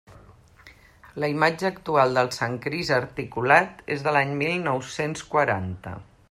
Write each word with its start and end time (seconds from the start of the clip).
La 1.23 1.27
imatge 1.33 1.67
actual 1.69 2.17
del 2.19 2.31
Sant 2.37 2.55
Crist 2.63 2.95
articulat 2.97 3.85
és 3.97 4.03
de 4.09 4.15
l'any 4.17 4.33
mil 4.41 4.57
nou-cents 4.71 5.27
quaranta. 5.37 5.95